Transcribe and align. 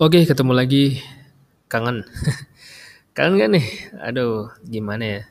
Oke, 0.00 0.24
ketemu 0.24 0.56
lagi. 0.56 0.96
Kangen. 1.68 2.08
Kangen 3.12 3.36
gak 3.36 3.52
nih? 3.52 3.66
Aduh, 4.00 4.48
gimana 4.64 5.04
ya? 5.04 5.22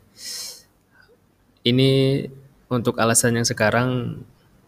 Ini 1.66 1.90
untuk 2.70 3.02
alasan 3.02 3.42
yang 3.42 3.50
sekarang 3.50 4.22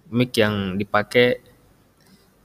mic 0.09 0.33
yang 0.33 0.81
dipakai 0.81 1.45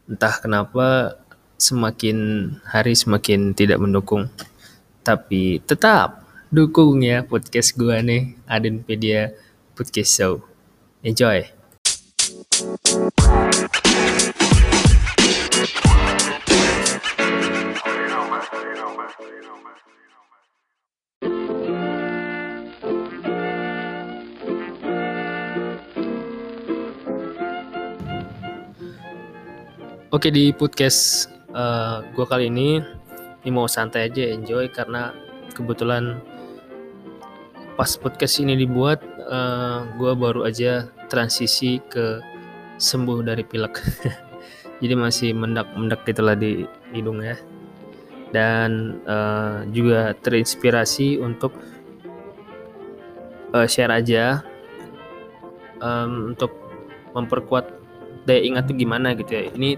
entah 0.05 0.37
kenapa 0.37 1.17
semakin 1.57 2.53
hari 2.69 2.93
semakin 2.93 3.57
tidak 3.57 3.81
mendukung. 3.81 4.29
Tapi 5.01 5.65
tetap 5.65 6.29
dukung 6.53 7.01
ya 7.01 7.25
podcast 7.25 7.73
gua 7.73 8.05
nih, 8.05 8.37
Adenpedia 8.45 9.33
Podcast 9.73 10.13
Show. 10.13 10.45
Enjoy. 11.01 11.49
Oke 30.17 30.33
di 30.33 30.49
podcast 30.49 31.29
uh, 31.53 32.01
gue 32.17 32.25
kali 32.25 32.49
ini 32.49 32.81
ini 33.45 33.51
mau 33.53 33.69
santai 33.69 34.09
aja 34.09 34.25
enjoy 34.25 34.65
karena 34.73 35.13
kebetulan 35.53 36.25
pas 37.77 38.01
podcast 38.01 38.41
ini 38.41 38.57
dibuat 38.57 39.05
uh, 39.29 39.37
eh, 39.37 39.79
gue 40.01 40.13
baru 40.17 40.49
aja 40.49 40.89
transisi 41.13 41.85
ke 41.93 42.25
sembuh 42.81 43.29
dari 43.29 43.45
pilek. 43.45 43.77
Jadi 44.81 44.95
masih 44.97 45.37
mendak-mendak 45.37 46.09
gitulah 46.09 46.33
di 46.33 46.65
hidung 46.97 47.21
ya. 47.21 47.37
Dan 48.33 48.97
uh, 49.05 49.69
juga 49.69 50.17
terinspirasi 50.17 51.21
untuk 51.21 51.53
uh, 53.53 53.69
share 53.69 53.93
aja 53.93 54.41
um, 55.85 56.33
untuk 56.33 56.57
memperkuat 57.13 57.69
daya 58.25 58.41
ingat 58.41 58.65
tuh 58.65 58.81
gimana 58.81 59.13
gitu 59.13 59.29
ya. 59.37 59.53
Ini 59.53 59.77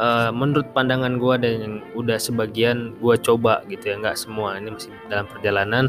uh, 0.00 0.30
menurut 0.32 0.72
pandangan 0.72 1.20
gue 1.20 1.34
dan 1.36 1.52
yang 1.60 1.76
udah 1.92 2.16
sebagian 2.16 2.96
gue 2.98 3.14
coba 3.20 3.60
gitu 3.68 3.92
ya 3.92 4.00
nggak 4.00 4.16
semua 4.16 4.56
ini 4.56 4.72
masih 4.72 4.90
dalam 5.12 5.28
perjalanan. 5.28 5.84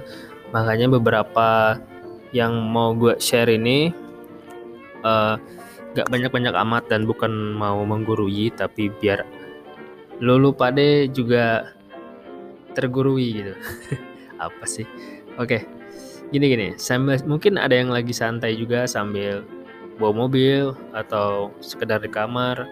Makanya 0.52 0.92
beberapa 0.92 1.80
yang 2.36 2.52
mau 2.68 2.92
gue 2.92 3.16
share 3.24 3.48
ini 3.48 3.96
uh, 5.08 5.40
gak 5.96 6.08
banyak-banyak 6.08 6.56
amat 6.56 6.88
dan 6.88 7.04
bukan 7.04 7.32
mau 7.56 7.84
menggurui 7.84 8.52
tapi 8.56 8.92
biar 9.00 9.24
lulu 10.24 10.56
pade 10.56 11.08
juga 11.12 11.72
tergurui 12.76 13.44
gitu. 13.44 13.56
Apa 14.46 14.64
sih? 14.68 14.88
Oke 15.40 15.60
okay. 15.60 15.62
gini 16.36 16.52
gini. 16.52 16.68
Sambil 16.76 17.20
mungkin 17.24 17.56
ada 17.56 17.76
yang 17.76 17.92
lagi 17.92 18.12
santai 18.12 18.56
juga 18.60 18.88
sambil 18.88 19.44
bawa 20.00 20.28
mobil 20.28 20.72
atau 20.96 21.52
sekedar 21.60 22.00
di 22.00 22.10
kamar 22.10 22.64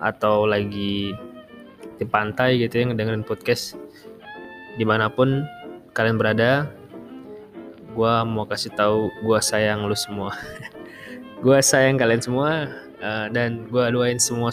atau 0.00 0.48
lagi 0.48 1.12
di 2.00 2.04
pantai 2.08 2.56
gitu 2.56 2.80
ya 2.80 2.84
ngedengerin 2.88 3.24
podcast 3.24 3.76
di 4.80 4.84
mana 4.88 5.12
pun 5.12 5.44
kalian 5.92 6.16
berada 6.16 6.68
gue 7.92 8.14
mau 8.24 8.46
kasih 8.46 8.72
tahu 8.72 9.10
gue 9.26 9.38
sayang 9.42 9.84
lu 9.84 9.96
semua. 9.98 10.32
Gue 11.40 11.56
sayang 11.64 11.96
kalian 11.96 12.20
semua 12.20 12.68
uh, 13.00 13.26
dan 13.32 13.64
gue 13.64 13.84
doain 13.96 14.20
semua 14.20 14.52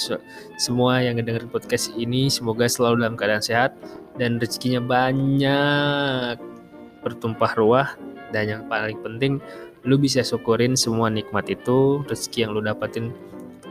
semua 0.55 1.03
yang 1.03 1.19
ngedengerin 1.19 1.51
podcast 1.51 1.91
ini 1.99 2.31
semoga 2.31 2.63
selalu 2.63 3.03
dalam 3.03 3.19
keadaan 3.19 3.43
sehat 3.43 3.75
dan 4.15 4.39
rezekinya 4.39 4.79
banyak. 4.79 6.39
Bertumpah 7.03 7.51
ruah 7.59 7.91
dan 8.31 8.47
yang 8.47 8.63
paling 8.71 8.95
penting 9.03 9.43
lu 9.83 9.99
bisa 9.99 10.23
syukurin 10.23 10.79
semua 10.79 11.11
nikmat 11.11 11.51
itu 11.51 12.07
rezeki 12.07 12.47
yang 12.47 12.51
lu 12.55 12.63
dapatin 12.63 13.11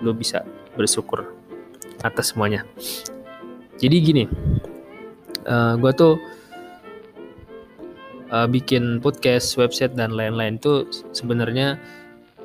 lu 0.05 0.13
bisa 0.13 0.45
bersyukur 0.77 1.25
atas 2.09 2.33
semuanya. 2.33 2.63
Jadi 3.77 3.97
gini 4.01 4.25
uh, 5.47 5.53
eh, 5.53 5.75
gue 5.79 5.93
tuh 5.95 6.15
uh, 8.33 8.49
bikin 8.49 8.99
podcast 9.05 9.55
website 9.61 9.95
dan 9.95 10.13
lain-lain 10.15 10.59
tuh 10.59 10.89
sebenarnya 11.15 11.79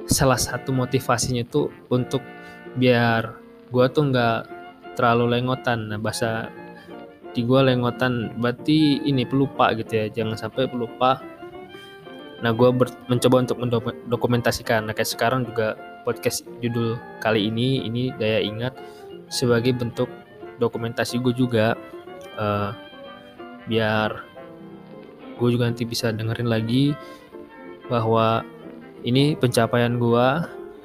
salah 0.10 0.38
satu 0.38 0.74
motivasinya 0.74 1.46
tuh 1.48 1.70
untuk 1.94 2.22
biar 2.76 3.38
gue 3.72 3.86
tuh 3.92 4.12
nggak 4.12 4.40
terlalu 5.00 5.40
lengotan. 5.40 5.88
Nah 5.88 6.00
bahasa 6.02 6.52
di 7.32 7.48
gue 7.48 7.62
lengotan 7.64 8.36
berarti 8.44 9.00
ini 9.08 9.24
pelupa 9.24 9.72
gitu 9.78 9.92
ya 9.92 10.06
jangan 10.12 10.36
sampai 10.36 10.68
pelupa. 10.68 11.24
Nah 12.42 12.52
gue 12.52 12.70
mencoba 13.08 13.46
untuk 13.46 13.58
mendokumentasikan 13.62 14.90
nah 14.90 14.94
kayak 14.98 15.10
sekarang 15.14 15.46
juga 15.46 15.78
podcast 16.02 16.44
judul 16.60 16.98
kali 17.22 17.48
ini 17.48 17.86
ini 17.86 18.10
daya 18.18 18.42
ingat 18.42 18.74
sebagai 19.32 19.72
bentuk 19.72 20.12
dokumentasi 20.60 21.24
gue 21.24 21.34
juga 21.34 21.74
uh, 22.36 22.76
biar 23.66 24.28
gue 25.40 25.50
juga 25.50 25.72
nanti 25.72 25.88
bisa 25.88 26.12
dengerin 26.12 26.52
lagi 26.52 26.94
bahwa 27.88 28.46
ini 29.02 29.34
pencapaian 29.40 29.98
gue 29.98 30.28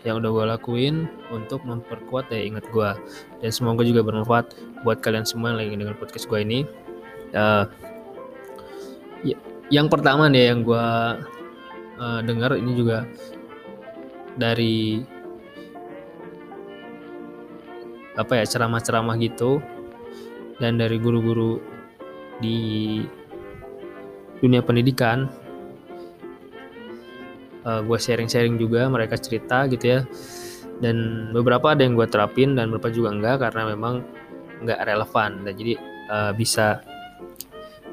yang 0.06 0.23
udah 0.23 0.31
gue 0.31 0.45
lakuin 0.55 1.11
untuk 1.35 1.67
memperkuat 1.67 2.31
daya 2.31 2.47
ingat 2.47 2.65
gue 2.71 2.91
dan 3.43 3.51
semoga 3.51 3.83
juga 3.83 4.06
bermanfaat 4.06 4.55
buat 4.87 5.03
kalian 5.03 5.27
semua 5.27 5.53
yang 5.53 5.59
lagi 5.59 5.75
dengar 5.75 5.99
podcast 5.99 6.31
gue 6.31 6.41
ini. 6.41 6.62
Uh, 7.35 7.67
yang 9.67 9.91
pertama 9.91 10.31
nih 10.31 10.55
yang 10.55 10.62
gue 10.62 10.87
uh, 11.99 12.21
dengar 12.23 12.55
ini 12.55 12.73
juga 12.79 13.03
dari 14.39 15.03
apa 18.16 18.43
ya 18.43 18.44
ceramah-ceramah 18.44 19.16
gitu. 19.21 19.60
Dan 20.56 20.81
dari 20.81 20.97
guru-guru 20.97 21.60
di 22.41 23.00
dunia 24.41 24.60
pendidikan 24.65 25.28
uh, 27.65 27.71
eh, 27.76 27.81
gue 27.84 27.99
sharing-sharing 28.00 28.56
juga 28.56 28.88
mereka 28.88 29.21
cerita 29.21 29.69
gitu 29.69 29.84
ya. 29.84 30.00
Dan 30.76 31.28
beberapa 31.32 31.72
ada 31.72 31.84
yang 31.84 31.97
gue 31.97 32.09
terapin 32.09 32.53
dan 32.56 32.69
beberapa 32.69 32.93
juga 32.93 33.12
enggak 33.12 33.37
karena 33.49 33.72
memang 33.72 34.05
enggak 34.65 34.81
relevan. 34.84 35.44
Dan 35.44 35.53
jadi 35.56 35.72
uh, 36.09 36.32
bisa 36.32 36.81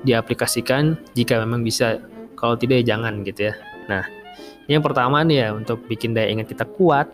diaplikasikan 0.07 0.99
jika 1.15 1.39
memang 1.43 1.63
bisa. 1.63 1.99
Kalau 2.33 2.59
tidak 2.59 2.83
ya 2.83 2.95
jangan 2.95 3.23
gitu 3.23 3.51
ya. 3.51 3.55
Nah 3.87 4.03
yang 4.67 4.83
pertama 4.83 5.23
nih 5.23 5.47
ya 5.47 5.49
untuk 5.55 5.83
bikin 5.87 6.15
daya 6.15 6.31
ingat 6.31 6.51
kita 6.51 6.67
kuat 6.67 7.11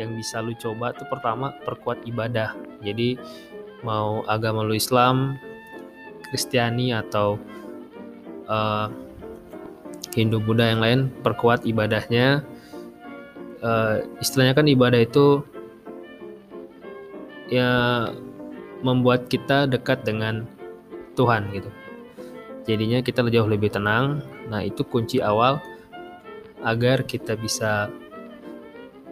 yang 0.00 0.16
bisa 0.16 0.40
lu 0.40 0.56
coba 0.56 0.96
tuh 0.96 1.04
pertama 1.08 1.52
perkuat 1.64 2.04
ibadah. 2.08 2.56
Jadi 2.80 3.16
mau 3.84 4.24
agama 4.30 4.64
lu 4.64 4.76
Islam, 4.76 5.36
Kristiani 6.30 6.96
atau 6.96 7.36
uh, 8.48 8.88
Hindu 10.12 10.40
Buddha 10.40 10.72
yang 10.72 10.80
lain 10.80 11.00
perkuat 11.20 11.64
ibadahnya. 11.68 12.44
Uh, 13.62 14.02
istilahnya 14.18 14.58
kan 14.58 14.66
ibadah 14.66 15.00
itu 15.06 15.46
ya 17.46 17.70
membuat 18.82 19.30
kita 19.30 19.70
dekat 19.70 20.02
dengan 20.02 20.48
Tuhan 21.14 21.52
gitu. 21.54 21.70
Jadinya 22.66 23.04
kita 23.04 23.22
jauh 23.28 23.50
lebih 23.50 23.70
tenang. 23.70 24.22
Nah 24.48 24.62
itu 24.64 24.82
kunci 24.86 25.22
awal 25.22 25.62
agar 26.62 27.02
kita 27.02 27.34
bisa 27.34 27.90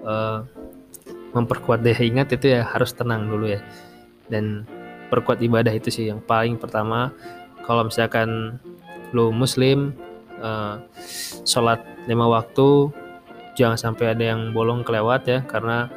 uh, 0.06 0.46
memperkuat 1.30 1.82
daya 1.82 2.02
ingat 2.02 2.34
itu 2.34 2.58
ya 2.58 2.66
harus 2.66 2.90
tenang 2.94 3.30
dulu 3.30 3.50
ya. 3.50 3.60
Dan 4.30 4.66
perkuat 5.10 5.42
ibadah 5.42 5.74
itu 5.74 5.90
sih 5.90 6.10
yang 6.10 6.22
paling 6.22 6.58
pertama. 6.58 7.10
Kalau 7.66 7.86
misalkan 7.86 8.58
lo 9.10 9.34
muslim 9.34 9.94
uh, 10.38 10.78
sholat 11.42 11.82
lima 12.06 12.26
waktu 12.30 12.90
jangan 13.58 13.78
sampai 13.78 14.14
ada 14.14 14.24
yang 14.34 14.54
bolong 14.54 14.86
kelewat 14.86 15.26
ya 15.26 15.42
karena 15.44 15.90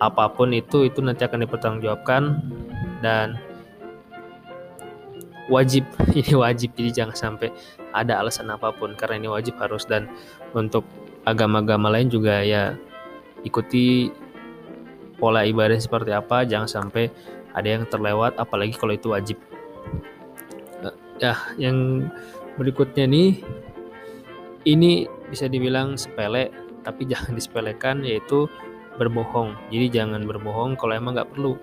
apa 0.00 0.32
pun 0.32 0.50
itu 0.56 0.88
itu 0.88 1.04
nanti 1.04 1.24
akan 1.24 1.44
dipertanggungjawabkan. 1.44 2.22
Dan 3.00 3.40
wajib 5.48 5.88
ini 6.18 6.32
wajib 6.36 6.76
jadi 6.76 7.04
jangan 7.04 7.16
sampai 7.16 7.48
ada 7.92 8.20
alasan 8.20 8.52
apa 8.52 8.72
pun 8.72 8.92
karena 8.96 9.20
ini 9.20 9.28
wajib 9.28 9.56
harus. 9.60 9.84
Dan 9.88 10.08
untuk 10.52 10.84
agama-agama 11.28 11.92
lain 11.92 12.08
juga 12.08 12.40
ya 12.40 12.76
ikuti 13.44 14.08
pola 15.20 15.44
ibadah 15.44 15.76
seperti 15.76 16.16
apa 16.16 16.48
jangan 16.48 16.66
sampai 16.66 17.12
ada 17.52 17.68
yang 17.68 17.84
terlewat 17.86 18.40
apalagi 18.40 18.74
kalau 18.74 18.96
itu 18.96 19.12
wajib. 19.12 19.38
Nah, 20.80 20.94
ya 21.20 21.36
yang 21.60 22.08
berikutnya 22.56 23.04
nih 23.04 23.44
ini 24.64 25.06
bisa 25.28 25.46
dibilang 25.46 25.94
sepele 26.00 26.50
tapi 26.82 27.04
jangan 27.10 27.36
disepelekan 27.36 28.02
yaitu 28.02 28.48
berbohong. 28.96 29.56
Jadi 29.68 29.86
jangan 30.00 30.24
berbohong 30.24 30.80
kalau 30.80 30.96
emang 30.96 31.16
nggak 31.16 31.30
perlu. 31.32 31.60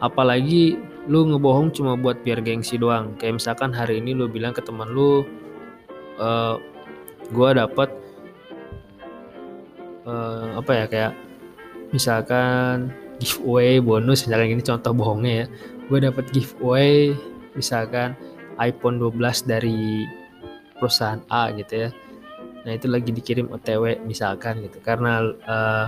Apalagi 0.00 0.80
lu 1.08 1.28
ngebohong 1.28 1.76
cuma 1.76 1.92
buat 1.96 2.20
biar 2.24 2.40
gengsi 2.40 2.80
doang. 2.80 3.16
Kayak 3.20 3.40
misalkan 3.40 3.72
hari 3.72 4.00
ini 4.00 4.16
lu 4.16 4.28
bilang 4.28 4.56
ke 4.56 4.64
teman 4.64 4.88
lu 4.88 5.28
uh, 6.16 6.56
gua 7.36 7.52
dapat 7.52 7.92
uh, 10.08 10.56
apa 10.56 10.72
ya 10.72 10.84
kayak 10.88 11.12
misalkan 11.90 12.90
giveaway 13.20 13.78
bonus 13.78 14.24
misalkan 14.24 14.56
ini 14.56 14.64
contoh 14.64 14.92
bohongnya 14.96 15.44
ya. 15.44 15.46
Gue 15.90 15.98
dapat 16.02 16.24
giveaway 16.30 17.14
misalkan 17.54 18.16
iPhone 18.58 18.98
12 18.98 19.50
dari 19.50 20.06
perusahaan 20.78 21.20
A 21.28 21.52
gitu 21.54 21.86
ya. 21.86 21.90
Nah 22.64 22.72
itu 22.76 22.86
lagi 22.88 23.10
dikirim 23.12 23.52
OTW 23.52 24.04
misalkan 24.04 24.64
gitu. 24.64 24.80
Karena 24.80 25.24
uh, 25.48 25.86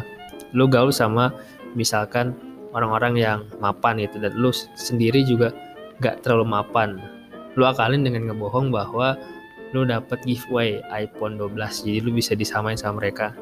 lu 0.52 0.68
gaul 0.68 0.92
sama 0.92 1.32
misalkan 1.72 2.36
orang-orang 2.76 3.14
yang 3.16 3.38
mapan 3.60 4.00
gitu. 4.00 4.20
Dan 4.20 4.36
lu 4.36 4.52
sendiri 4.76 5.24
juga 5.24 5.52
gak 6.00 6.24
terlalu 6.24 6.48
mapan. 6.48 7.00
Lu 7.56 7.68
akalin 7.68 8.04
dengan 8.04 8.32
ngebohong 8.32 8.72
bahwa 8.72 9.16
lu 9.72 9.88
dapat 9.88 10.20
giveaway 10.28 10.84
iPhone 10.92 11.40
12 11.40 11.56
jadi 11.88 11.98
lu 12.04 12.12
bisa 12.12 12.36
disamain 12.36 12.76
sama 12.76 13.00
mereka. 13.00 13.32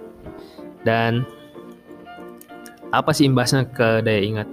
Dan 0.86 1.26
apa 2.90 3.10
sih 3.14 3.26
imbasnya 3.26 3.66
ke 3.70 4.02
daya 4.02 4.20
ingat 4.22 4.48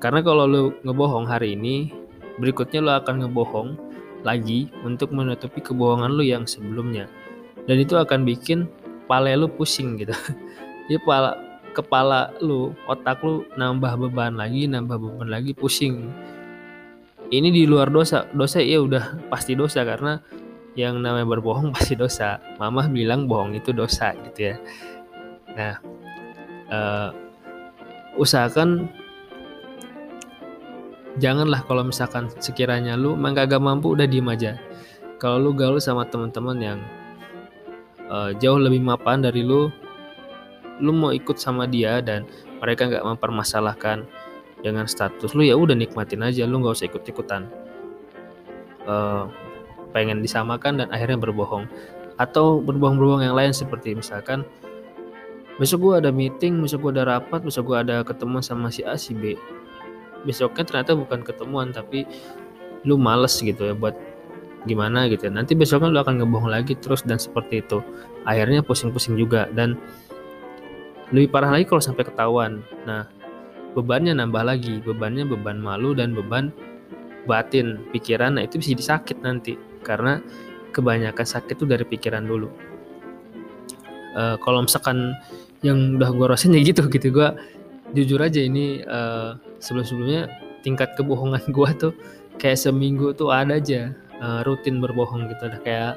karena 0.00 0.20
kalau 0.20 0.44
lu 0.44 0.62
ngebohong 0.84 1.24
hari 1.24 1.56
ini 1.56 1.92
berikutnya 2.36 2.80
lu 2.84 2.92
akan 2.92 3.14
ngebohong 3.24 3.68
lagi 4.24 4.68
untuk 4.84 5.12
menutupi 5.12 5.64
kebohongan 5.64 6.12
lu 6.12 6.24
yang 6.24 6.44
sebelumnya 6.44 7.08
dan 7.64 7.80
itu 7.80 7.96
akan 7.96 8.28
bikin 8.28 8.68
pale 9.08 9.32
lu 9.34 9.48
pusing 9.48 9.96
gitu 9.96 10.12
ya 10.92 11.00
pala 11.02 11.46
kepala 11.76 12.32
lu, 12.40 12.72
otak 12.88 13.20
lu 13.20 13.44
nambah 13.60 14.08
beban 14.08 14.40
lagi, 14.40 14.64
nambah 14.64 14.96
beban 14.96 15.28
lagi, 15.28 15.52
pusing. 15.52 16.08
Ini 17.28 17.52
di 17.52 17.68
luar 17.68 17.92
dosa. 17.92 18.24
Dosa 18.32 18.64
ya 18.64 18.80
udah 18.80 19.28
pasti 19.28 19.52
dosa 19.52 19.84
karena 19.84 20.16
yang 20.72 21.04
namanya 21.04 21.28
berbohong 21.28 21.68
pasti 21.76 21.92
dosa. 21.92 22.40
Mama 22.56 22.88
bilang 22.88 23.28
bohong 23.28 23.52
itu 23.52 23.76
dosa 23.76 24.16
gitu 24.32 24.48
ya. 24.48 24.56
Nah, 25.52 25.74
uh, 26.72 27.08
usahakan 28.16 28.88
janganlah 31.16 31.64
kalau 31.64 31.84
misalkan 31.84 32.28
sekiranya 32.40 32.96
lu 32.96 33.16
emang 33.16 33.36
gak 33.36 33.56
mampu 33.60 33.96
udah 33.96 34.04
diem 34.04 34.28
aja. 34.28 34.60
Kalau 35.16 35.40
lu 35.40 35.56
gaul 35.56 35.80
sama 35.80 36.04
teman-teman 36.04 36.58
yang 36.60 36.78
uh, 38.12 38.36
jauh 38.36 38.60
lebih 38.60 38.84
mapan 38.84 39.24
dari 39.24 39.40
lu, 39.40 39.72
lu 40.80 40.92
mau 40.92 41.12
ikut 41.12 41.40
sama 41.40 41.64
dia 41.64 42.04
dan 42.04 42.28
mereka 42.60 42.88
nggak 42.88 43.04
mempermasalahkan 43.04 44.04
dengan 44.60 44.88
status 44.88 45.36
lu 45.36 45.44
ya 45.44 45.56
udah 45.56 45.76
nikmatin 45.76 46.24
aja 46.24 46.48
lu 46.48 46.60
nggak 46.60 46.76
usah 46.76 46.88
ikut 46.88 47.04
ikutan 47.04 47.48
uh, 48.88 49.28
pengen 49.92 50.20
disamakan 50.24 50.80
dan 50.80 50.88
akhirnya 50.92 51.20
berbohong 51.20 51.68
atau 52.16 52.64
berbohong-berbohong 52.64 53.28
yang 53.28 53.36
lain 53.36 53.52
seperti 53.52 53.92
misalkan 53.92 54.44
besok 55.56 55.78
gua 55.82 55.94
ada 56.04 56.12
meeting 56.12 56.60
besok 56.60 56.88
gua 56.88 56.92
ada 57.00 57.04
rapat 57.16 57.40
besok 57.44 57.72
gua 57.72 57.84
ada 57.84 58.04
ketemu 58.04 58.38
sama 58.44 58.68
si 58.68 58.84
A 58.84 58.94
si 58.96 59.16
B 59.16 59.36
besoknya 60.28 60.64
ternyata 60.66 60.92
bukan 60.98 61.22
ketemuan 61.22 61.70
tapi 61.70 62.04
lu 62.84 63.00
males 63.00 63.38
gitu 63.40 63.72
ya 63.72 63.74
buat 63.74 63.94
gimana 64.66 65.06
gitu 65.06 65.30
nanti 65.30 65.54
besoknya 65.54 65.94
lu 65.94 66.02
akan 66.02 66.22
ngebohong 66.22 66.50
lagi 66.50 66.74
terus 66.74 67.06
dan 67.06 67.16
seperti 67.22 67.62
itu 67.62 67.78
akhirnya 68.26 68.60
pusing-pusing 68.66 69.14
juga 69.14 69.46
dan 69.54 69.78
lebih 71.14 71.30
parah 71.30 71.54
lagi 71.54 71.66
kalau 71.68 71.82
sampai 71.82 72.02
ketahuan. 72.02 72.66
Nah, 72.82 73.06
bebannya 73.78 74.16
nambah 74.16 74.42
lagi, 74.42 74.82
bebannya 74.82 75.22
beban 75.22 75.62
malu 75.62 75.94
dan 75.94 76.16
beban 76.16 76.50
batin, 77.30 77.78
pikiran. 77.94 78.38
Nah, 78.38 78.46
itu 78.46 78.58
bisa 78.58 78.74
disakit 78.74 79.22
nanti 79.22 79.54
karena 79.86 80.18
kebanyakan 80.74 81.26
sakit 81.26 81.62
itu 81.62 81.64
dari 81.66 81.86
pikiran 81.86 82.26
dulu. 82.26 82.50
Uh, 84.16 84.34
kalau 84.40 84.64
misalkan 84.64 85.12
yang 85.64 85.96
udah 85.96 86.10
gue 86.12 86.26
rasain 86.26 86.56
ya 86.56 86.60
gitu 86.64 86.88
gitu. 86.88 87.08
Gue 87.12 87.28
jujur 87.94 88.20
aja 88.20 88.40
ini 88.42 88.82
uh, 88.84 89.38
sebelum-sebelumnya 89.62 90.28
tingkat 90.60 90.92
kebohongan 90.98 91.42
gue 91.56 91.70
tuh 91.78 91.92
kayak 92.36 92.60
seminggu 92.60 93.16
tuh 93.16 93.32
ada 93.32 93.56
aja 93.56 93.94
uh, 94.20 94.44
rutin 94.44 94.82
berbohong 94.82 95.30
gitu. 95.32 95.48
Udah 95.48 95.60
kayak 95.62 95.92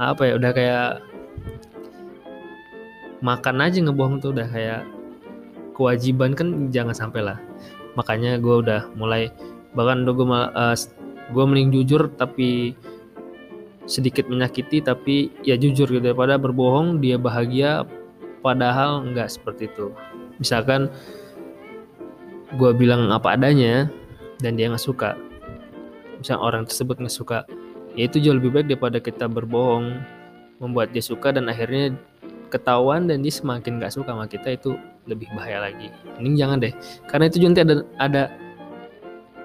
apa 0.00 0.22
ya 0.24 0.32
udah 0.40 0.52
kayak 0.56 0.88
makan 3.22 3.56
aja 3.62 3.78
ngebohong 3.78 4.18
tuh 4.18 4.34
udah 4.34 4.48
kayak 4.50 4.82
kewajiban 5.74 6.34
kan 6.36 6.68
jangan 6.70 6.94
sampai 6.94 7.22
lah. 7.22 7.38
Makanya 7.98 8.40
gue 8.40 8.62
udah 8.62 8.88
mulai 8.96 9.32
bahkan 9.72 10.04
udah 10.04 10.14
gue 10.14 10.26
uh, 10.28 10.76
gue 11.32 11.44
mending 11.48 11.70
jujur 11.72 12.12
tapi 12.20 12.76
sedikit 13.88 14.30
menyakiti 14.30 14.78
tapi 14.84 15.32
ya 15.42 15.58
jujur 15.58 15.90
gitu 15.90 16.02
daripada 16.02 16.38
berbohong 16.38 17.02
dia 17.02 17.18
bahagia 17.18 17.82
padahal 18.42 19.06
nggak 19.06 19.30
seperti 19.30 19.70
itu 19.70 19.94
misalkan 20.42 20.90
gue 22.58 22.70
bilang 22.76 23.08
apa 23.08 23.38
adanya 23.38 23.88
dan 24.44 24.58
dia 24.58 24.68
nggak 24.68 24.82
suka 24.82 25.16
misal 26.20 26.42
orang 26.42 26.68
tersebut 26.68 27.00
nggak 27.00 27.14
suka 27.14 27.38
ya 27.96 28.10
itu 28.10 28.20
jauh 28.20 28.36
lebih 28.36 28.52
baik 28.52 28.66
daripada 28.68 28.98
kita 29.00 29.24
berbohong 29.30 30.02
membuat 30.60 30.94
dia 30.94 31.02
suka 31.02 31.34
dan 31.34 31.50
akhirnya 31.50 31.96
ketahuan 32.52 33.08
dan 33.08 33.24
dia 33.24 33.32
semakin 33.32 33.80
gak 33.80 33.96
suka 33.96 34.12
sama 34.12 34.28
kita 34.28 34.52
itu 34.52 34.76
lebih 35.08 35.26
bahaya 35.32 35.72
lagi. 35.72 35.88
Ini 36.20 36.36
jangan 36.36 36.60
deh, 36.60 36.76
karena 37.08 37.24
itu 37.32 37.40
nanti 37.40 37.64
ada 37.64 37.74
ada 37.96 38.22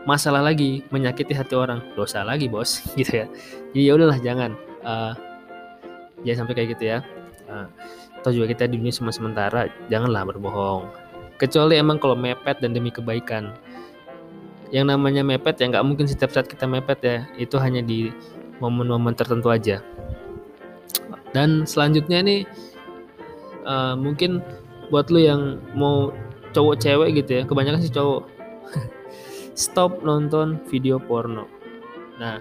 masalah 0.04 0.44
lagi 0.44 0.84
menyakiti 0.92 1.32
hati 1.32 1.56
orang, 1.56 1.80
dosa 1.96 2.28
lagi 2.28 2.52
bos, 2.52 2.84
gitu 3.00 3.24
ya. 3.24 3.28
Jadi 3.72 3.82
ya 3.82 3.92
udahlah 3.96 4.20
jangan, 4.20 4.52
uh, 4.84 5.16
jangan 6.28 6.46
sampai 6.46 6.54
kayak 6.60 6.70
gitu 6.76 6.84
ya. 6.84 7.00
Uh, 7.48 7.68
atau 8.22 8.32
juga 8.34 8.52
kita 8.52 8.70
di 8.70 8.82
dunia 8.82 8.94
cuma 8.94 9.14
sementara, 9.14 9.70
janganlah 9.88 10.28
berbohong. 10.28 10.90
Kecuali 11.38 11.78
emang 11.78 12.02
kalau 12.02 12.18
mepet 12.18 12.60
dan 12.60 12.74
demi 12.74 12.90
kebaikan. 12.90 13.54
Yang 14.74 14.86
namanya 14.98 15.22
mepet 15.24 15.62
ya 15.62 15.70
nggak 15.72 15.86
mungkin 15.86 16.06
setiap 16.10 16.34
saat 16.34 16.50
kita 16.50 16.68
mepet 16.68 17.00
ya, 17.06 17.18
itu 17.38 17.56
hanya 17.62 17.80
di 17.80 18.12
momen-momen 18.60 19.14
tertentu 19.14 19.54
aja. 19.54 19.80
Dan 21.32 21.64
selanjutnya 21.70 22.26
nih 22.26 22.42
uh, 23.68 23.94
mungkin 23.94 24.42
buat 24.88 25.12
lu 25.12 25.20
yang 25.20 25.60
mau 25.76 26.16
cowok 26.56 26.76
cewek 26.80 27.10
gitu 27.22 27.32
ya 27.38 27.44
kebanyakan 27.44 27.84
sih 27.84 27.92
cowok 27.92 28.24
stop 29.68 30.00
nonton 30.02 30.64
video 30.72 30.98
porno 30.98 31.46
nah 32.18 32.40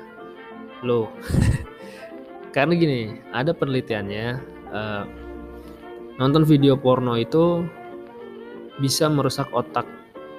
lo 0.86 1.10
karena 2.54 2.72
gini 2.78 3.00
ada 3.34 3.50
penelitiannya 3.52 4.26
uh, 4.70 5.04
nonton 6.16 6.44
video 6.44 6.76
porno 6.76 7.16
itu 7.16 7.64
bisa 8.80 9.08
merusak 9.08 9.48
otak. 9.52 9.84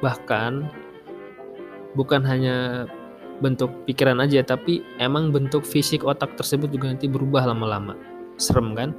Bahkan 0.01 0.69
bukan 1.97 2.21
hanya 2.25 2.85
bentuk 3.37 3.69
pikiran 3.85 4.17
aja 4.17 4.41
tapi 4.41 4.81
emang 4.97 5.29
bentuk 5.29 5.61
fisik 5.61 6.01
otak 6.01 6.33
tersebut 6.37 6.69
juga 6.73 6.89
nanti 6.93 7.05
berubah 7.09 7.45
lama-lama. 7.45 7.93
Serem 8.37 8.73
kan? 8.73 8.93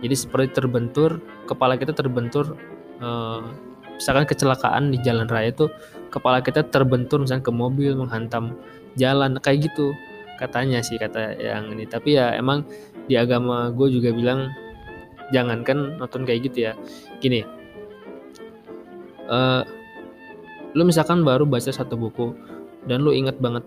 Jadi 0.00 0.14
seperti 0.16 0.62
terbentur 0.62 1.20
kepala 1.46 1.76
kita 1.76 1.92
terbentur 1.94 2.56
uh, 3.02 3.42
misalkan 4.00 4.24
kecelakaan 4.24 4.90
di 4.90 4.98
jalan 5.04 5.28
raya 5.28 5.52
itu 5.52 5.68
kepala 6.08 6.40
kita 6.40 6.64
terbentur 6.66 7.20
misalnya 7.20 7.44
ke 7.46 7.52
mobil 7.52 7.94
menghantam 7.94 8.58
jalan 8.98 9.38
kayak 9.38 9.70
gitu. 9.70 9.94
Katanya 10.40 10.80
sih 10.80 10.96
kata 10.96 11.36
yang 11.36 11.68
ini. 11.76 11.84
Tapi 11.84 12.16
ya 12.16 12.32
emang 12.32 12.64
di 13.06 13.14
agama 13.20 13.68
gue 13.70 13.92
juga 13.92 14.10
bilang 14.10 14.48
jangankan 15.30 15.98
nonton 15.98 16.22
kayak 16.26 16.50
gitu 16.50 16.70
ya. 16.70 16.72
Gini. 17.18 17.42
Uh, 19.30 19.62
lu 20.74 20.86
misalkan 20.86 21.22
baru 21.22 21.46
baca 21.46 21.70
satu 21.70 21.94
buku 21.94 22.34
dan 22.86 23.02
lu 23.02 23.14
inget 23.14 23.38
banget 23.38 23.62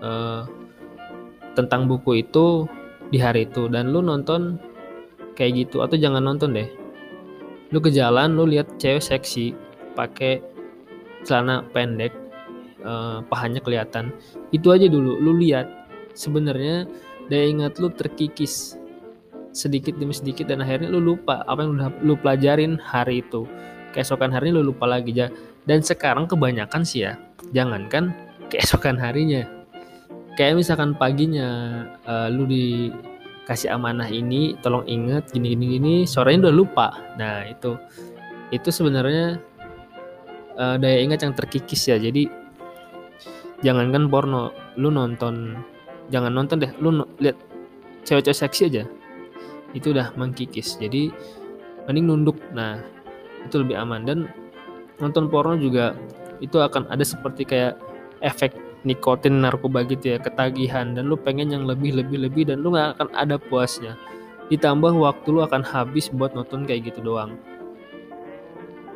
uh, 0.00 0.48
tentang 1.52 1.88
buku 1.88 2.24
itu 2.24 2.64
di 3.12 3.20
hari 3.20 3.44
itu 3.44 3.68
dan 3.68 3.92
lu 3.92 4.00
nonton 4.00 4.56
kayak 5.36 5.68
gitu 5.68 5.84
atau 5.84 5.96
jangan 5.96 6.24
nonton 6.24 6.56
deh. 6.56 6.68
Lu 7.72 7.80
ke 7.80 7.88
jalan 7.92 8.36
lu 8.36 8.48
lihat 8.48 8.68
cewek 8.76 9.00
seksi 9.00 9.56
pakai 9.96 10.40
celana 11.24 11.64
pendek 11.72 12.12
uh, 12.84 13.24
pahanya 13.28 13.60
kelihatan. 13.60 14.12
Itu 14.52 14.72
aja 14.72 14.88
dulu 14.88 15.20
lu 15.20 15.36
lihat. 15.40 15.68
Sebenarnya 16.12 16.84
daya 17.32 17.48
ingat 17.48 17.80
lu 17.80 17.88
terkikis 17.88 18.76
sedikit 19.52 19.94
demi 20.00 20.16
sedikit 20.16 20.48
dan 20.48 20.64
akhirnya 20.64 20.88
lu 20.88 21.00
lupa 21.14 21.44
apa 21.44 21.60
yang 21.64 21.76
udah 21.76 21.88
lu 22.00 22.16
pelajarin 22.16 22.80
hari 22.80 23.20
itu. 23.20 23.44
Keesokan 23.92 24.32
harinya 24.32 24.60
lu 24.60 24.72
lupa 24.72 24.88
lagi 24.88 25.12
ya 25.12 25.28
dan 25.68 25.84
sekarang 25.84 26.24
kebanyakan 26.24 26.82
sih 26.82 27.04
ya 27.06 27.20
jangankan 27.52 28.16
keesokan 28.48 28.96
harinya. 28.96 29.44
Kayak 30.32 30.64
misalkan 30.64 30.96
paginya 30.96 31.84
uh, 32.08 32.32
lu 32.32 32.48
di 32.48 32.88
kasih 33.44 33.76
amanah 33.76 34.08
ini 34.08 34.56
tolong 34.64 34.88
ingat 34.88 35.28
gini 35.28 35.52
gini 35.52 35.76
gini 35.76 35.94
sorenya 36.08 36.48
udah 36.48 36.54
lupa. 36.56 36.88
Nah 37.20 37.44
itu 37.44 37.76
itu 38.48 38.68
sebenarnya 38.72 39.36
uh, 40.56 40.76
daya 40.80 41.04
ingat 41.04 41.28
yang 41.28 41.36
terkikis 41.36 41.92
ya. 41.92 42.00
Jadi 42.00 42.24
jangankan 43.60 44.08
porno 44.08 44.56
lu 44.80 44.88
nonton 44.88 45.60
jangan 46.10 46.32
nonton 46.34 46.60
deh 46.60 46.72
lu 46.82 46.90
no, 46.90 47.04
lihat 47.22 47.38
cewek-cewek 48.02 48.36
seksi 48.36 48.62
aja 48.68 48.84
itu 49.72 49.92
udah 49.92 50.12
mengkikis. 50.16 50.76
Jadi 50.80 51.12
mending 51.88 52.06
nunduk. 52.08 52.38
Nah 52.52 52.80
itu 53.44 53.60
lebih 53.60 53.76
aman. 53.76 54.04
Dan 54.04 54.18
nonton 55.00 55.28
porno 55.28 55.58
juga 55.58 55.96
itu 56.38 56.60
akan 56.60 56.88
ada 56.92 57.02
seperti 57.02 57.46
kayak 57.46 57.78
efek 58.22 58.54
nikotin 58.82 59.42
narkoba 59.42 59.84
gitu 59.88 60.16
ya 60.16 60.18
ketagihan. 60.20 60.94
Dan 60.94 61.08
lu 61.08 61.16
pengen 61.18 61.52
yang 61.52 61.64
lebih 61.64 61.96
lebih 61.96 62.28
lebih 62.28 62.42
dan 62.52 62.60
lu 62.60 62.74
nggak 62.74 62.98
akan 62.98 63.08
ada 63.16 63.36
puasnya. 63.40 63.96
Ditambah 64.52 64.92
waktu 64.98 65.26
lu 65.32 65.40
akan 65.40 65.64
habis 65.64 66.12
buat 66.12 66.36
nonton 66.36 66.68
kayak 66.68 66.92
gitu 66.92 67.00
doang. 67.00 67.40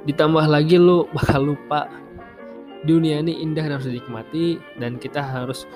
Ditambah 0.04 0.46
lagi 0.46 0.76
lu 0.76 1.08
bakal 1.16 1.54
lupa. 1.54 1.88
Dunia 2.86 3.18
ini 3.18 3.42
indah 3.42 3.66
dan 3.66 3.82
harus 3.82 3.90
dinikmati 3.90 4.62
dan 4.78 4.94
kita 5.00 5.18
harus 5.18 5.66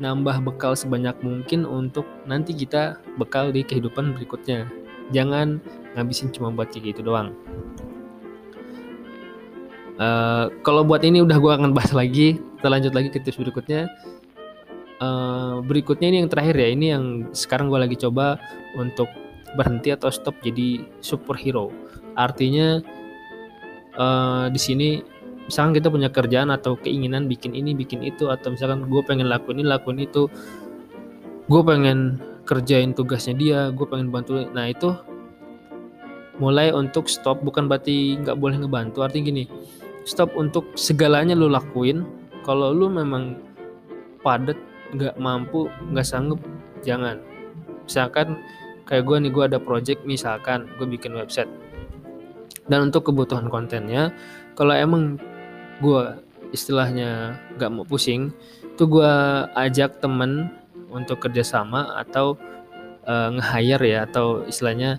nambah 0.00 0.40
bekal 0.44 0.72
sebanyak 0.72 1.14
mungkin 1.20 1.68
untuk 1.68 2.08
nanti 2.24 2.56
kita 2.56 2.96
bekal 3.20 3.52
di 3.52 3.60
kehidupan 3.60 4.16
berikutnya 4.16 4.64
jangan 5.12 5.60
ngabisin 5.94 6.32
cuma 6.32 6.54
buat 6.54 6.72
kayak 6.72 6.96
gitu 6.96 7.04
doang 7.04 7.36
Uh, 10.00 10.48
kalau 10.64 10.80
buat 10.80 11.04
ini 11.04 11.20
udah 11.20 11.36
gue 11.36 11.52
akan 11.52 11.76
bahas 11.76 11.92
lagi. 11.92 12.40
Kita 12.40 12.72
lanjut 12.72 12.96
lagi 12.96 13.12
ke 13.12 13.20
tips 13.20 13.36
berikutnya. 13.36 13.84
Uh, 14.96 15.60
berikutnya 15.60 16.08
ini 16.08 16.24
yang 16.24 16.32
terakhir 16.32 16.56
ya. 16.56 16.68
Ini 16.72 16.86
yang 16.96 17.04
sekarang 17.36 17.68
gue 17.68 17.76
lagi 17.76 18.00
coba 18.00 18.40
untuk 18.80 19.12
berhenti 19.60 19.92
atau 19.92 20.08
stop 20.08 20.40
jadi 20.40 20.88
superhero. 21.04 21.68
Artinya 22.16 22.80
uh, 24.00 24.48
di 24.48 24.56
sini 24.56 25.04
misalkan 25.50 25.74
kita 25.74 25.90
punya 25.90 26.08
kerjaan 26.08 26.54
atau 26.54 26.78
keinginan 26.78 27.26
bikin 27.26 27.58
ini 27.58 27.74
bikin 27.74 28.06
itu 28.06 28.30
atau 28.30 28.54
misalkan 28.54 28.86
gue 28.86 29.02
pengen 29.02 29.26
lakuin 29.26 29.60
ini 29.60 29.66
lakuin 29.66 29.98
itu 29.98 30.30
gue 31.50 31.62
pengen 31.66 32.22
kerjain 32.46 32.94
tugasnya 32.94 33.34
dia 33.34 33.58
gue 33.74 33.86
pengen 33.90 34.14
bantu 34.14 34.46
nah 34.54 34.70
itu 34.70 34.94
mulai 36.40 36.72
untuk 36.72 37.06
stop 37.06 37.44
bukan 37.44 37.68
berarti 37.68 38.16
nggak 38.24 38.40
boleh 38.40 38.56
ngebantu. 38.56 39.04
Artinya 39.04 39.28
gini 39.30 39.44
stop 40.08 40.32
untuk 40.34 40.72
segalanya 40.74 41.36
lu 41.36 41.52
lakuin. 41.52 42.08
Kalau 42.42 42.72
lu 42.72 42.88
memang 42.88 43.36
padat 44.24 44.56
nggak 44.96 45.20
mampu 45.20 45.68
nggak 45.92 46.08
sanggup 46.08 46.40
jangan. 46.80 47.20
Misalkan 47.84 48.40
kayak 48.88 49.04
gue 49.04 49.16
nih 49.20 49.30
gue 49.30 49.44
ada 49.44 49.58
project 49.60 50.00
misalkan 50.08 50.66
gue 50.80 50.88
bikin 50.88 51.12
website. 51.12 51.52
Dan 52.66 52.88
untuk 52.88 53.12
kebutuhan 53.12 53.52
kontennya 53.52 54.10
kalau 54.56 54.72
emang 54.72 55.20
gue 55.80 56.02
istilahnya 56.52 57.40
nggak 57.56 57.70
mau 57.72 57.86
pusing 57.86 58.30
tuh 58.76 58.86
gue 58.88 59.12
ajak 59.56 60.00
temen 60.00 60.48
untuk 60.90 61.22
kerjasama 61.22 62.00
atau 62.00 62.36
uh, 63.06 63.28
nge-hire 63.36 63.84
ya 63.86 63.98
atau 64.08 64.44
istilahnya 64.44 64.98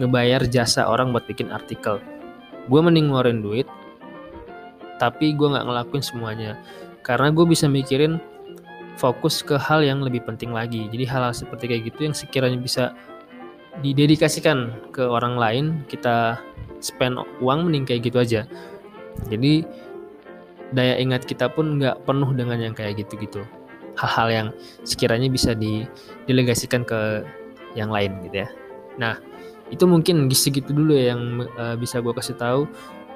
ngebayar 0.00 0.48
jasa 0.48 0.88
orang 0.88 1.12
buat 1.12 1.26
bikin 1.28 1.52
artikel. 1.52 2.00
Gue 2.70 2.80
mending 2.80 3.10
ngeluarin 3.10 3.42
duit 3.42 3.68
tapi 4.96 5.34
gue 5.34 5.48
nggak 5.50 5.66
ngelakuin 5.66 6.04
semuanya. 6.04 6.60
Karena 7.02 7.34
gue 7.34 7.42
bisa 7.42 7.66
mikirin 7.66 8.22
fokus 8.94 9.42
ke 9.42 9.58
hal 9.58 9.82
yang 9.82 9.98
lebih 10.04 10.22
penting 10.22 10.54
lagi. 10.54 10.86
Jadi 10.86 11.04
hal-hal 11.08 11.34
seperti 11.34 11.66
kayak 11.66 11.82
gitu 11.90 12.06
yang 12.06 12.14
sekiranya 12.14 12.58
bisa 12.60 12.94
didedikasikan 13.82 14.70
ke 14.92 15.02
orang 15.02 15.40
lain 15.40 15.64
kita 15.88 16.38
spend 16.78 17.18
uang 17.42 17.66
mending 17.66 17.82
kayak 17.88 18.06
gitu 18.06 18.22
aja. 18.22 18.42
Jadi 19.26 19.66
daya 20.72 20.96
ingat 20.96 21.28
kita 21.28 21.48
pun 21.52 21.78
nggak 21.78 22.04
penuh 22.08 22.30
dengan 22.32 22.58
yang 22.58 22.74
kayak 22.74 23.00
gitu-gitu. 23.04 23.44
Hal-hal 23.96 24.28
yang 24.32 24.48
sekiranya 24.88 25.28
bisa 25.28 25.52
didelegasikan 25.52 26.82
ke 26.88 27.24
yang 27.76 27.92
lain 27.92 28.16
gitu 28.24 28.44
ya. 28.44 28.48
Nah 28.96 29.20
itu 29.72 29.84
mungkin 29.88 30.28
segitu 30.32 30.72
dulu 30.72 30.92
ya 30.96 31.16
yang 31.16 31.44
uh, 31.56 31.76
bisa 31.76 32.00
gue 32.00 32.12
kasih 32.12 32.36
tahu. 32.36 32.68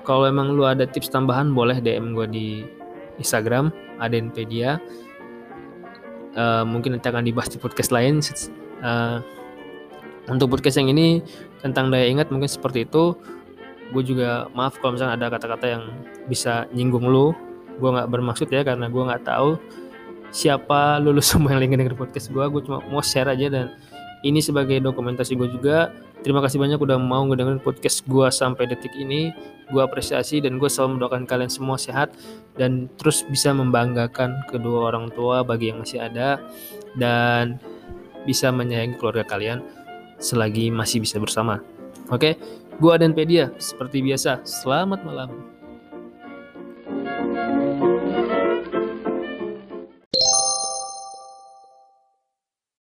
Kalau 0.04 0.24
emang 0.28 0.54
lu 0.54 0.64
ada 0.64 0.86
tips 0.86 1.10
tambahan 1.10 1.52
boleh 1.52 1.80
DM 1.82 2.14
gue 2.16 2.26
di 2.28 2.46
Instagram 3.20 3.72
Adenpedia. 4.00 4.80
Uh, 6.36 6.64
mungkin 6.68 6.96
nanti 6.96 7.08
akan 7.08 7.24
dibahas 7.24 7.48
di 7.48 7.58
podcast 7.60 7.90
lain. 7.92 8.20
Uh, 8.84 9.24
untuk 10.28 10.52
podcast 10.52 10.76
yang 10.76 10.92
ini 10.92 11.24
tentang 11.64 11.88
daya 11.88 12.08
ingat 12.08 12.28
mungkin 12.28 12.48
seperti 12.48 12.84
itu. 12.84 13.16
Gue 13.92 14.02
juga 14.02 14.50
maaf 14.52 14.76
kalau 14.80 14.98
misalnya 14.98 15.14
ada 15.16 15.26
kata-kata 15.32 15.66
yang 15.66 15.84
bisa 16.26 16.66
nyinggung 16.74 17.06
lu 17.06 17.32
gue 17.76 17.90
nggak 17.92 18.08
bermaksud 18.08 18.48
ya 18.48 18.64
karena 18.64 18.88
gue 18.88 19.02
nggak 19.02 19.24
tahu 19.24 19.60
siapa 20.32 21.00
lulus 21.00 21.28
semua 21.32 21.54
yang 21.56 21.64
lagi 21.64 21.76
denger 21.76 21.96
podcast 21.96 22.32
gue 22.32 22.44
gue 22.44 22.62
cuma 22.64 22.82
mau 22.88 23.04
share 23.04 23.30
aja 23.30 23.46
dan 23.48 23.66
ini 24.24 24.40
sebagai 24.42 24.80
dokumentasi 24.82 25.36
gue 25.38 25.48
juga 25.52 25.92
Terima 26.26 26.42
kasih 26.42 26.58
banyak 26.58 26.82
udah 26.82 26.98
mau 26.98 27.22
ngedengerin 27.22 27.62
podcast 27.62 28.02
gue 28.02 28.26
sampai 28.34 28.66
detik 28.66 28.90
ini. 28.98 29.30
Gue 29.70 29.78
apresiasi 29.78 30.42
dan 30.42 30.58
gue 30.58 30.66
selalu 30.66 30.98
mendoakan 30.98 31.22
kalian 31.22 31.46
semua 31.46 31.78
sehat 31.78 32.14
dan 32.58 32.90
terus 32.98 33.22
bisa 33.30 33.54
membanggakan 33.54 34.34
kedua 34.50 34.90
orang 34.90 35.06
tua 35.14 35.46
bagi 35.46 35.70
yang 35.70 35.86
masih 35.86 36.02
ada 36.02 36.42
dan 36.98 37.62
bisa 38.26 38.50
menyayangi 38.50 38.98
keluarga 38.98 39.22
kalian 39.22 39.62
selagi 40.18 40.66
masih 40.74 40.98
bisa 40.98 41.22
bersama. 41.22 41.62
Oke, 42.10 42.34
gue 42.82 42.90
Adenpedia 42.90 43.54
seperti 43.62 44.02
biasa. 44.02 44.42
Selamat 44.42 45.06
malam. 45.06 45.55